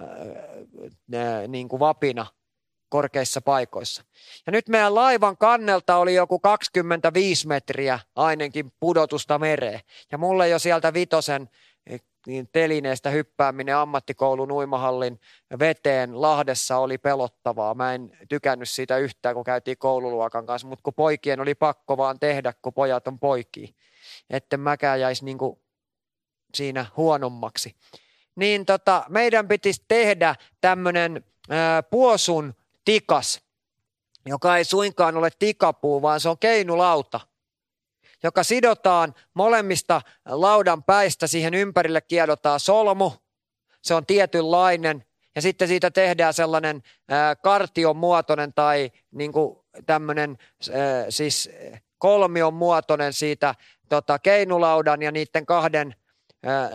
[0.00, 2.26] äh, niin kuin vapina
[2.90, 4.04] korkeissa paikoissa.
[4.46, 9.80] Ja nyt meidän laivan kannelta oli joku 25 metriä ainakin pudotusta mereen.
[10.12, 11.48] Ja mulle jo sieltä vitosen
[12.26, 15.20] niin telineestä hyppääminen ammattikoulun uimahallin
[15.58, 17.74] veteen Lahdessa oli pelottavaa.
[17.74, 22.20] Mä en tykännyt siitä yhtään, kun käytiin koululuokan kanssa, mutta kun poikien oli pakko vaan
[22.20, 23.68] tehdä, kun pojat on poikia.
[24.30, 25.38] Että mäkään jäisi niin
[26.54, 27.76] siinä huonommaksi.
[28.36, 31.24] Niin tota, meidän pitisi tehdä tämmöinen
[31.90, 32.54] puosun
[32.84, 33.40] tikas,
[34.26, 37.20] joka ei suinkaan ole tikapuu, vaan se on keinulauta
[38.22, 43.12] joka sidotaan molemmista laudan päistä, siihen ympärille kiedotaan solmu,
[43.82, 45.04] se on tietynlainen,
[45.34, 46.82] ja sitten siitä tehdään sellainen
[47.42, 49.32] kartion muotoinen tai niin
[49.86, 50.38] tämmöinen
[51.08, 51.50] siis
[51.98, 53.54] kolmion muotoinen siitä
[53.88, 55.94] tota, keinulaudan ja niiden kahden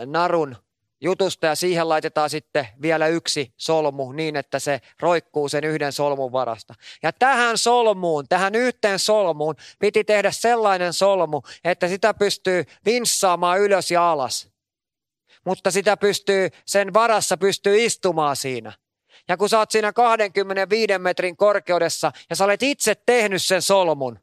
[0.06, 0.56] narun
[1.00, 6.32] jutusta ja siihen laitetaan sitten vielä yksi solmu niin, että se roikkuu sen yhden solmun
[6.32, 6.74] varasta.
[7.02, 13.90] Ja tähän solmuun, tähän yhteen solmuun piti tehdä sellainen solmu, että sitä pystyy vinssaamaan ylös
[13.90, 14.48] ja alas.
[15.44, 18.72] Mutta sitä pystyy, sen varassa pystyy istumaan siinä.
[19.28, 24.18] Ja kun sä oot siinä 25 metrin korkeudessa ja sä olet itse tehnyt sen solmun,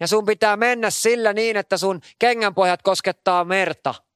[0.00, 3.94] ja sun pitää mennä sillä niin, että sun kengänpohjat koskettaa merta–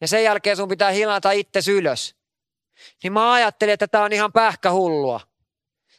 [0.00, 2.16] ja sen jälkeen sun pitää hilata itse ylös.
[3.02, 5.20] Niin mä ajattelin, että tämä on ihan pähkähullua.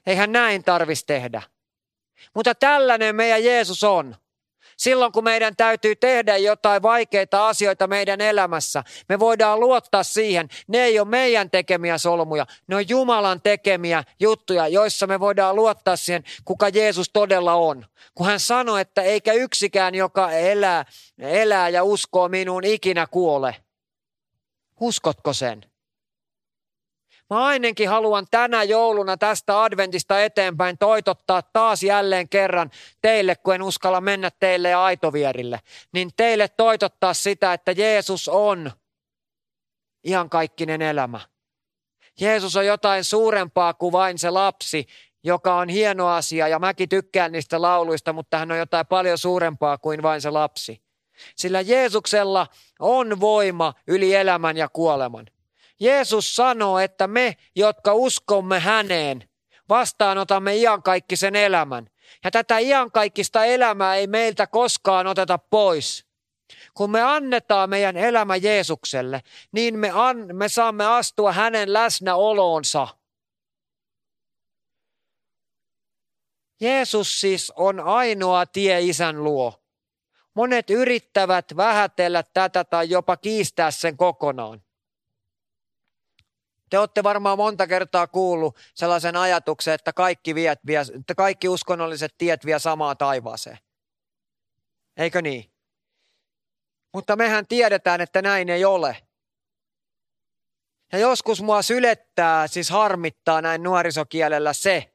[0.05, 1.41] Eihän näin tarvis tehdä.
[2.35, 4.15] Mutta tällainen meidän Jeesus on.
[4.77, 10.47] Silloin kun meidän täytyy tehdä jotain vaikeita asioita meidän elämässä, me voidaan luottaa siihen.
[10.67, 15.95] Ne ei ole meidän tekemiä solmuja, ne on Jumalan tekemiä juttuja, joissa me voidaan luottaa
[15.95, 17.85] siihen, kuka Jeesus todella on.
[18.15, 20.85] Kun hän sanoi, että eikä yksikään, joka elää,
[21.19, 23.55] elää ja uskoo minuun, ikinä kuole.
[24.79, 25.65] Uskotko sen?
[27.29, 33.61] Mä ainakin haluan tänä jouluna tästä adventista eteenpäin toitottaa taas jälleen kerran teille, kun en
[33.61, 35.59] uskalla mennä teille aitovierille,
[35.93, 38.71] niin teille toitottaa sitä, että Jeesus on
[40.07, 41.19] iankaikkinen elämä.
[42.21, 44.85] Jeesus on jotain suurempaa kuin vain se lapsi,
[45.23, 49.77] joka on hieno asia ja mäkin tykkään niistä lauluista, mutta hän on jotain paljon suurempaa
[49.77, 50.88] kuin vain se lapsi.
[51.35, 52.47] Sillä Jeesuksella
[52.79, 55.25] on voima yli elämän ja kuoleman.
[55.79, 59.29] Jeesus sanoo, että me, jotka uskomme häneen,
[59.69, 61.89] vastaanotamme iankaikkisen elämän.
[62.23, 66.05] Ja tätä iankaikkista elämää ei meiltä koskaan oteta pois.
[66.73, 72.87] Kun me annetaan meidän elämä Jeesukselle, niin me, an, me saamme astua hänen läsnäoloonsa.
[76.61, 79.53] Jeesus siis on ainoa tie isän luo.
[80.39, 84.61] Monet yrittävät vähätellä tätä tai jopa kiistää sen kokonaan.
[86.69, 92.15] Te olette varmaan monta kertaa kuullut sellaisen ajatuksen, että kaikki, viet, vie, että kaikki uskonnolliset
[92.17, 93.57] tiet vie samaan taivaaseen.
[94.97, 95.51] Eikö niin?
[96.93, 98.97] Mutta mehän tiedetään, että näin ei ole.
[100.91, 104.93] Ja joskus mua sylettää, siis harmittaa näin nuorisokielellä se,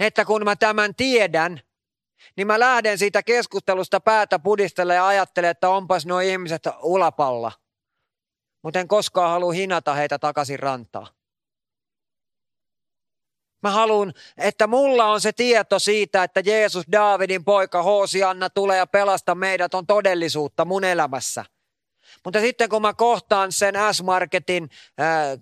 [0.00, 1.60] että kun mä tämän tiedän,
[2.36, 7.52] niin mä lähden siitä keskustelusta päätä pudistella ja ajattelen, että onpas nuo ihmiset ulapalla.
[8.62, 11.06] Mutta en koskaan halua hinata heitä takaisin rantaa.
[13.62, 18.86] Mä haluan, että mulla on se tieto siitä, että Jeesus, Daavidin poika, Hoosianna tulee ja
[18.86, 21.44] pelasta meidät on todellisuutta mun elämässä.
[22.24, 25.38] Mutta sitten kun mä kohtaan sen S-Marketin ää,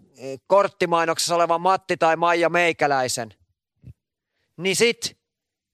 [0.47, 3.35] korttimainoksessa olevan Matti tai Maija Meikäläisen,
[4.57, 5.24] niin sit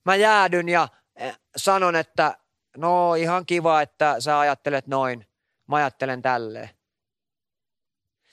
[0.05, 0.89] mä jäädyn ja
[1.57, 2.39] sanon, että
[2.77, 5.27] no ihan kiva, että sä ajattelet noin.
[5.69, 6.71] Mä ajattelen tälleen.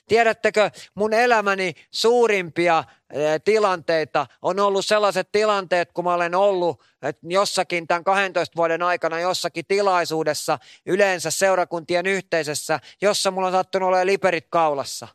[0.08, 6.82] Tiedättekö, mun elämäni suurimpia eh, tilanteita on ollut sellaiset tilanteet, kun mä olen ollut
[7.22, 14.06] jossakin tämän 12 vuoden aikana jossakin tilaisuudessa, yleensä seurakuntien yhteisessä, jossa mulla on sattunut olla
[14.06, 15.08] liperit kaulassa.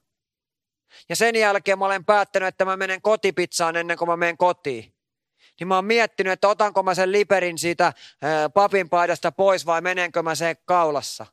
[1.09, 4.92] Ja sen jälkeen mä olen päättänyt, että mä menen kotipizzaan ennen kuin mä menen kotiin.
[5.59, 7.93] Niin mä oon miettinyt, että otanko mä sen liperin siitä eh,
[8.53, 11.25] papin paidasta pois vai menenkö mä sen kaulassa.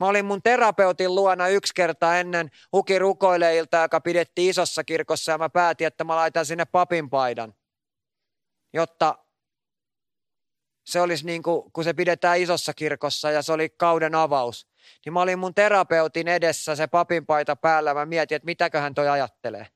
[0.00, 5.38] Mä olin mun terapeutin luona yksi kerta ennen huki rukoileilta, joka pidettiin isossa kirkossa ja
[5.38, 7.54] mä päätin, että mä laitan sinne papin paidan,
[8.72, 9.18] jotta
[10.86, 14.66] se olisi niin kuin, kun se pidetään isossa kirkossa ja se oli kauden avaus.
[15.04, 17.94] Niin mä olin mun terapeutin edessä se papinpaita päällä.
[17.94, 19.66] Mä mietin, että mitäköhän toi ajattelee.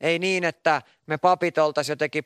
[0.00, 2.24] Ei niin, että me papit oltaisiin jotenkin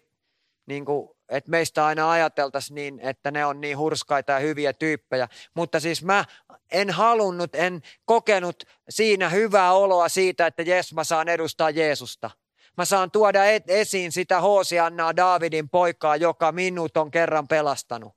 [0.67, 5.29] niin kuin että meistä aina ajateltaisiin niin, että ne on niin hurskaita ja hyviä tyyppejä.
[5.55, 6.25] Mutta siis mä
[6.73, 12.31] en halunnut, en kokenut siinä hyvää oloa siitä, että jes mä saan edustaa Jeesusta.
[12.77, 18.13] Mä saan tuoda esiin sitä Hoosiannaa Daavidin poikaa, joka minut on kerran pelastanut.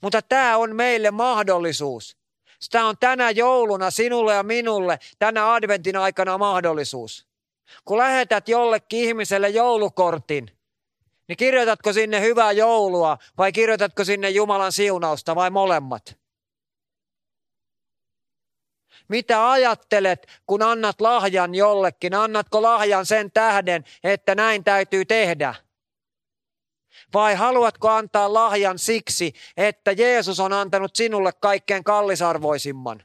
[0.00, 2.16] Mutta tämä on meille mahdollisuus.
[2.70, 7.33] Tämä on tänä jouluna sinulle ja minulle, tänä adventin aikana mahdollisuus.
[7.84, 10.50] Kun lähetät jollekin ihmiselle joulukortin,
[11.28, 16.18] niin kirjoitatko sinne hyvää joulua vai kirjoitatko sinne Jumalan siunausta vai molemmat?
[19.08, 22.14] Mitä ajattelet, kun annat lahjan jollekin?
[22.14, 25.54] Annatko lahjan sen tähden, että näin täytyy tehdä?
[27.14, 33.02] Vai haluatko antaa lahjan siksi, että Jeesus on antanut sinulle kaikkein kallisarvoisimman?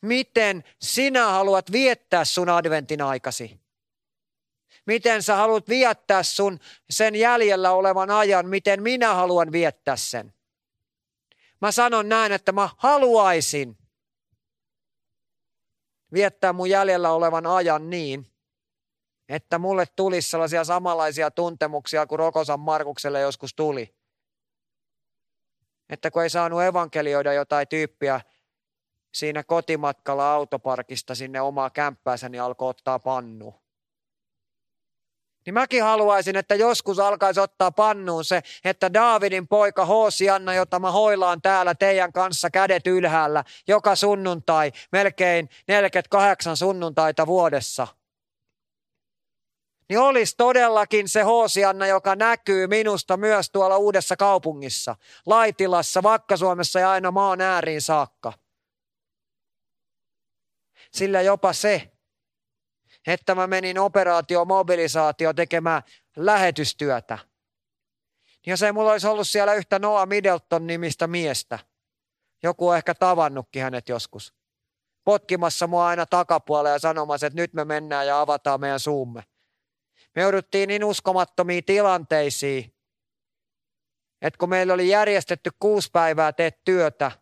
[0.00, 3.62] Miten sinä haluat viettää sun adventin aikasi?
[4.86, 6.58] miten sä haluat viettää sun
[6.90, 10.34] sen jäljellä olevan ajan, miten minä haluan viettää sen.
[11.60, 13.78] Mä sanon näin, että mä haluaisin
[16.12, 18.26] viettää mun jäljellä olevan ajan niin,
[19.28, 23.94] että mulle tulisi sellaisia samanlaisia tuntemuksia kuin Rokosan Markukselle joskus tuli.
[25.88, 28.20] Että kun ei saanut evankelioida jotain tyyppiä
[29.12, 33.62] siinä kotimatkalla autoparkista sinne omaa kämppäänsä, niin alkoi ottaa pannu.
[35.46, 40.90] Niin mäkin haluaisin, että joskus alkaisi ottaa pannuun se, että Daavidin poika Hoosianna, jota mä
[40.90, 47.86] hoilaan täällä teidän kanssa kädet ylhäällä joka sunnuntai, melkein 48 sunnuntaita vuodessa.
[49.88, 54.96] Niin olisi todellakin se Hoosianna, joka näkyy minusta myös tuolla uudessa kaupungissa,
[55.26, 58.32] Laitilassa, Vakka-Suomessa ja aina maan ääriin saakka.
[60.92, 61.92] Sillä jopa se,
[63.06, 65.82] että mä menin operaatio mobilisaatio tekemään
[66.16, 67.18] lähetystyötä.
[68.46, 71.58] Jos ei mulla olisi ollut siellä yhtä Noah Middleton nimistä miestä,
[72.42, 74.34] joku on ehkä tavannutkin hänet joskus,
[75.04, 79.22] potkimassa mua aina takapuolella ja sanomassa, että nyt me mennään ja avataan meidän suumme.
[80.16, 82.74] Me jouduttiin niin uskomattomiin tilanteisiin,
[84.22, 87.12] että kun meillä oli järjestetty kuusi päivää teet työtä,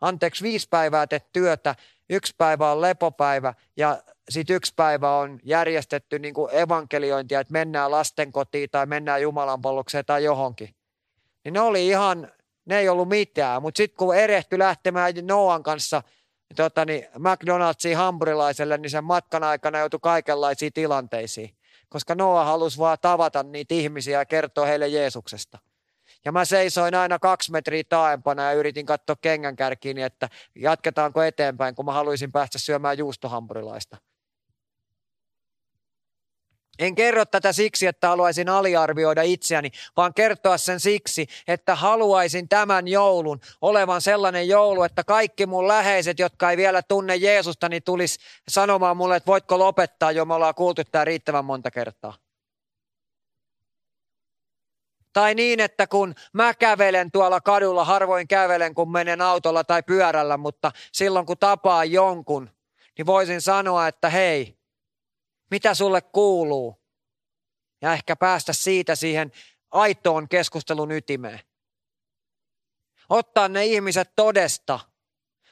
[0.00, 1.74] anteeksi viisi päivää teet työtä,
[2.10, 7.90] yksi päivä on lepopäivä ja sitten yksi päivä on järjestetty niin kuin evankeliointia, että mennään
[7.90, 10.74] lastenkotiin tai mennään Jumalan palvelukseen tai johonkin.
[11.44, 12.32] Niin ne oli ihan,
[12.64, 13.62] ne ei ollut mitään.
[13.62, 16.02] Mutta sitten kun erehty lähtemään Noan kanssa
[16.56, 21.50] tota niin, McDonald'siin hampurilaiselle, niin sen matkan aikana joutui kaikenlaisiin tilanteisiin.
[21.88, 25.58] Koska Noa halusi vaan tavata niitä ihmisiä ja kertoa heille Jeesuksesta.
[26.24, 31.74] Ja mä seisoin aina kaksi metriä taaempana ja yritin katsoa kengän kärkiin, että jatketaanko eteenpäin,
[31.74, 33.96] kun mä haluaisin päästä syömään juustohampurilaista.
[36.78, 42.88] En kerro tätä siksi, että haluaisin aliarvioida itseäni, vaan kertoa sen siksi, että haluaisin tämän
[42.88, 48.18] joulun olevan sellainen joulu, että kaikki mun läheiset, jotka ei vielä tunne Jeesusta, niin tulisi
[48.48, 52.14] sanomaan mulle, että voitko lopettaa jo, me ollaan kuultu tämä riittävän monta kertaa.
[55.12, 60.36] Tai niin, että kun mä kävelen tuolla kadulla, harvoin kävelen, kun menen autolla tai pyörällä,
[60.36, 62.50] mutta silloin kun tapaan jonkun,
[62.98, 64.58] niin voisin sanoa, että hei,
[65.50, 66.80] mitä sulle kuuluu?
[67.82, 69.32] Ja ehkä päästä siitä siihen
[69.70, 71.40] aitoon keskustelun ytimeen.
[73.08, 74.80] Ottaa ne ihmiset todesta.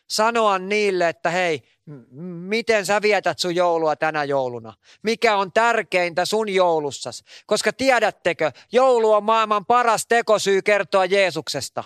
[0.08, 1.62] Sanoa niille, että hei,
[2.22, 4.74] miten sä vietät sun joulua tänä jouluna?
[5.02, 7.24] Mikä on tärkeintä sun joulussas?
[7.46, 11.84] Koska tiedättekö, joulu on maailman paras tekosyy kertoa Jeesuksesta.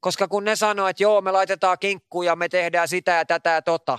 [0.00, 3.62] Koska kun ne sanoo, että joo, me laitetaan kinkkuja, me tehdään sitä ja tätä ja
[3.62, 3.98] tota,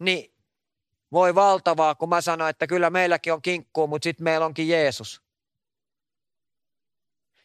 [0.00, 0.34] niin
[1.12, 5.25] voi valtavaa, kun mä sanoin, että kyllä meilläkin on kinkkuu, mutta sitten meillä onkin Jeesus.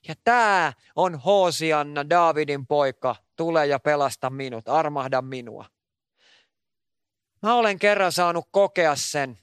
[0.08, 5.66] Ja tämä on Hosianna, Davidin poika, tule ja pelasta minut, armahda minua.
[7.42, 9.40] Mä olen kerran saanut kokea sen,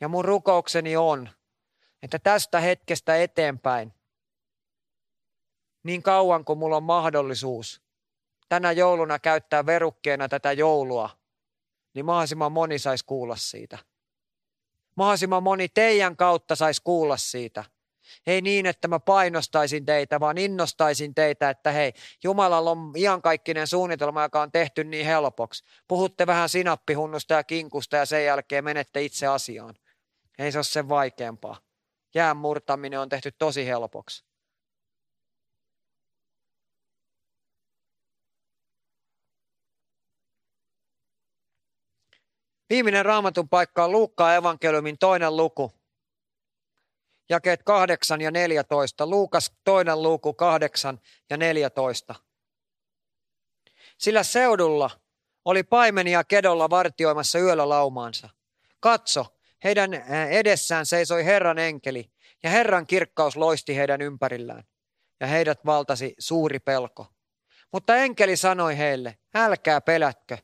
[0.00, 1.28] ja mun rukoukseni on,
[2.02, 3.94] että tästä hetkestä eteenpäin,
[5.82, 7.82] niin kauan kuin mulla on mahdollisuus
[8.48, 11.10] tänä jouluna käyttää verukkeena tätä joulua,
[11.94, 13.78] niin mahdollisimman moni saisi kuulla siitä.
[14.94, 17.64] Mahdollisimman moni teidän kautta saisi kuulla siitä.
[18.26, 21.92] Ei niin, että mä painostaisin teitä, vaan innostaisin teitä, että hei,
[22.24, 25.64] Jumalalla on iankaikkinen suunnitelma, joka on tehty niin helpoksi.
[25.88, 29.74] Puhutte vähän sinappihunnusta ja kinkusta ja sen jälkeen menette itse asiaan.
[30.38, 31.60] Ei se ole sen vaikeampaa.
[32.14, 34.24] Jään murtaminen on tehty tosi helpoksi.
[42.70, 45.72] Viimeinen raamatun paikka on Luukkaan evankeliumin toinen luku.
[47.28, 49.06] Jakeet 8 ja 14.
[49.06, 51.00] Luukas toinen luku 8
[51.30, 52.14] ja 14.
[53.98, 54.90] Sillä seudulla
[55.44, 58.28] oli paimenia kedolla vartioimassa yöllä laumaansa.
[58.80, 59.26] Katso,
[59.64, 59.94] heidän
[60.30, 62.10] edessään seisoi Herran enkeli,
[62.42, 64.64] ja Herran kirkkaus loisti heidän ympärillään,
[65.20, 67.06] ja heidät valtasi suuri pelko.
[67.72, 70.38] Mutta enkeli sanoi heille, älkää pelätkö,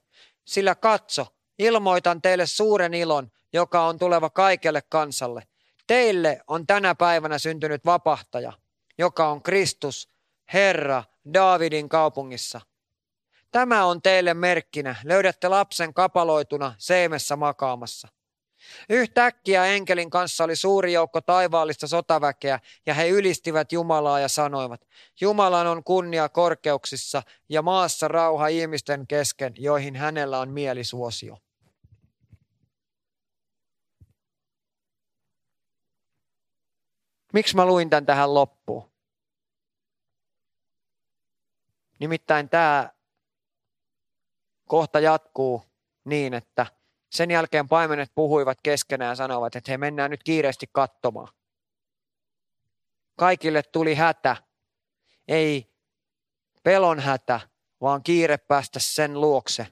[0.44, 1.26] sillä katso,
[1.58, 5.42] Ilmoitan teille suuren ilon, joka on tuleva kaikelle kansalle.
[5.86, 8.52] Teille on tänä päivänä syntynyt vapahtaja,
[8.98, 10.08] joka on Kristus,
[10.52, 11.04] Herra,
[11.34, 12.60] Daavidin kaupungissa.
[13.50, 14.96] Tämä on teille merkkinä.
[15.04, 18.08] Löydätte lapsen kapaloituna seimessä makaamassa.
[18.88, 24.86] Yhtäkkiä enkelin kanssa oli suuri joukko taivaallista sotaväkeä, ja he ylistivät Jumalaa ja sanoivat,
[25.20, 31.38] Jumalan on kunnia korkeuksissa ja maassa rauha ihmisten kesken, joihin hänellä on mielisuosio.
[37.32, 38.92] Miksi mä luin tämän tähän loppuun?
[41.98, 42.90] Nimittäin tämä
[44.68, 45.64] kohta jatkuu
[46.04, 46.66] niin, että
[47.10, 51.28] sen jälkeen paimenet puhuivat keskenään ja sanoivat, että he mennään nyt kiireesti katsomaan.
[53.16, 54.36] Kaikille tuli hätä.
[55.28, 55.74] Ei
[56.62, 57.40] pelon hätä,
[57.80, 59.66] vaan kiire päästä sen luokse.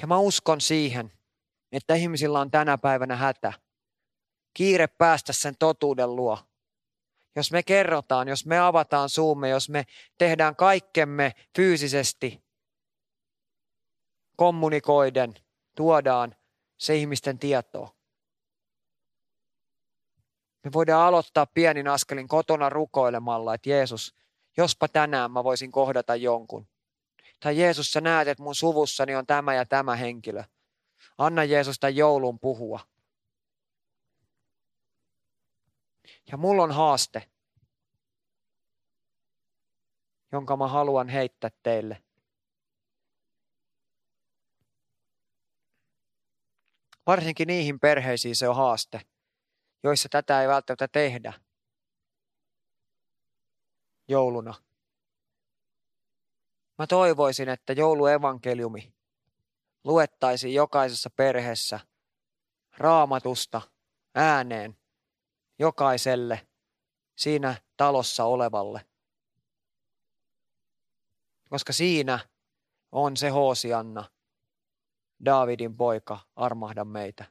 [0.00, 1.12] Ja mä uskon siihen,
[1.72, 3.52] että ihmisillä on tänä päivänä hätä.
[4.54, 6.38] Kiire päästä sen totuuden luo.
[7.36, 9.84] Jos me kerrotaan, jos me avataan suumme, jos me
[10.18, 12.42] tehdään kaikkemme fyysisesti,
[14.36, 15.34] kommunikoiden–
[15.80, 16.36] tuodaan
[16.78, 17.88] se ihmisten tietoon.
[20.64, 24.14] Me voidaan aloittaa pienin askelin kotona rukoilemalla, että Jeesus,
[24.56, 26.68] jospa tänään mä voisin kohdata jonkun.
[27.40, 30.44] Tai Jeesus, sä näet, että mun suvussani on tämä ja tämä henkilö.
[31.18, 32.80] Anna Jeesus tämän joulun puhua.
[36.30, 37.30] Ja mulla on haaste,
[40.32, 42.02] jonka mä haluan heittää teille.
[47.06, 49.00] Varsinkin niihin perheisiin se on haaste,
[49.82, 51.32] joissa tätä ei välttämättä tehdä
[54.08, 54.54] jouluna.
[56.78, 58.94] Mä toivoisin, että jouluevankeliumi
[59.84, 61.80] luettaisiin jokaisessa perheessä
[62.78, 63.62] raamatusta
[64.14, 64.79] ääneen
[65.60, 66.48] jokaiselle
[67.16, 68.86] siinä talossa olevalle.
[71.48, 72.18] Koska siinä
[72.92, 74.04] on se Hoosianna,
[75.24, 77.24] Daavidin poika, armahda meitä.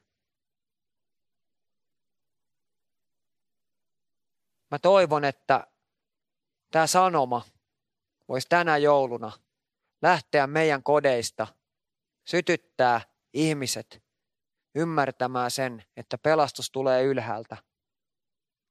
[4.70, 5.66] Mä toivon, että
[6.70, 7.42] tämä sanoma
[8.28, 9.32] voisi tänä jouluna
[10.02, 11.46] lähteä meidän kodeista,
[12.24, 13.00] sytyttää
[13.32, 14.02] ihmiset
[14.74, 17.69] ymmärtämään sen, että pelastus tulee ylhäältä.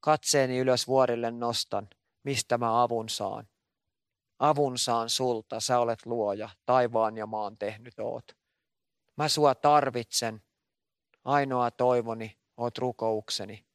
[0.00, 1.88] Katseeni ylös vuorille nostan,
[2.22, 3.48] mistä mä avun saan.
[4.38, 8.24] Avun saan sulta, sä olet luoja, taivaan ja maan tehnyt oot.
[9.16, 10.42] Mä sua tarvitsen,
[11.24, 13.66] ainoa toivoni, oot rukoukseni.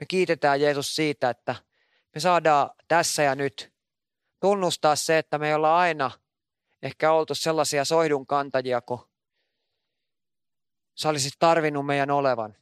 [0.00, 1.54] Me kiitetään Jeesus siitä, että
[2.14, 3.72] me saadaan tässä ja nyt
[4.40, 6.10] tunnustaa se, että me ei olla aina
[6.82, 9.08] ehkä oltu sellaisia soihdun kantajia, kun
[10.94, 12.56] sä olisit tarvinnut meidän olevan.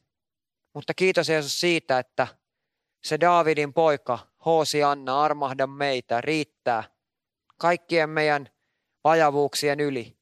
[0.73, 2.27] Mutta kiitos Jeesus siitä, että
[3.03, 6.83] se Daavidin poika, Hoosi Anna, armahda meitä, riittää
[7.57, 8.49] kaikkien meidän
[9.03, 10.17] vajavuuksien yli.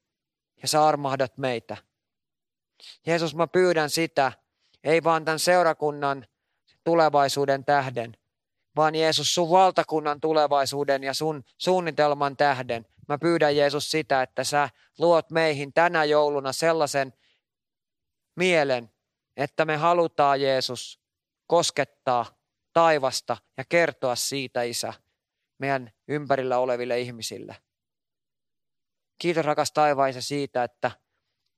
[0.61, 1.77] Ja sä armahdat meitä.
[3.05, 4.31] Jeesus, mä pyydän sitä,
[4.83, 6.25] ei vaan tämän seurakunnan
[6.83, 8.17] tulevaisuuden tähden,
[8.75, 12.85] vaan Jeesus sun valtakunnan tulevaisuuden ja sun suunnitelman tähden.
[13.07, 17.13] Mä pyydän Jeesus sitä, että sä luot meihin tänä jouluna sellaisen
[18.39, 18.91] mielen,
[19.37, 21.01] että me halutaan Jeesus
[21.47, 22.25] koskettaa
[22.73, 24.93] taivasta ja kertoa siitä, Isä,
[25.57, 27.55] meidän ympärillä oleville ihmisille.
[29.17, 30.91] Kiitos rakas taivaisa siitä, että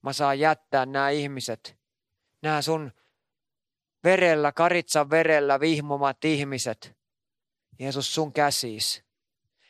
[0.02, 1.78] mä saan jättää nämä ihmiset,
[2.42, 2.92] nämä sun
[4.04, 6.98] verellä, karitsan verellä vihmomat ihmiset,
[7.80, 9.04] Jeesus sun käsiis.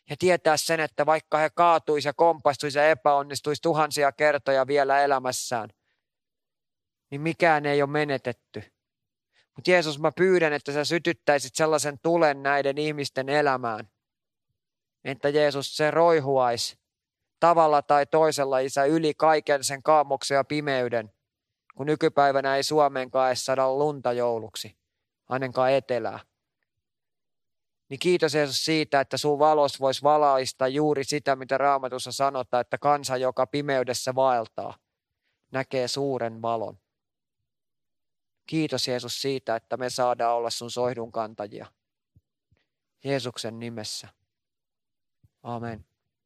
[0.09, 5.69] Ja tietää sen, että vaikka he kaatuisi ja kompastuisi ja epäonnistuisi tuhansia kertoja vielä elämässään,
[7.11, 8.63] niin mikään ei ole menetetty.
[9.55, 13.89] Mutta Jeesus, mä pyydän, että sä sytyttäisit sellaisen tulen näiden ihmisten elämään.
[15.03, 16.79] Että Jeesus se roihuaisi
[17.39, 21.13] tavalla tai toisella isä yli kaiken sen kaamoksen ja pimeyden,
[21.75, 24.77] kun nykypäivänä ei Suomeenkaan edes saada lunta jouluksi,
[25.29, 26.19] ainakaan etelää.
[27.89, 32.77] Niin kiitos Jeesus siitä, että sun valos voisi valaista juuri sitä, mitä raamatussa sanotaan, että
[32.77, 34.73] kansa, joka pimeydessä vaeltaa,
[35.51, 36.77] näkee suuren valon.
[38.51, 41.65] Kiitos Jeesus siitä, että me saadaan olla sun soihdun kantajia.
[43.03, 44.07] Jeesuksen nimessä.
[45.43, 45.85] Amen.